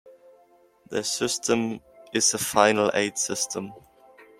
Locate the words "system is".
1.03-2.33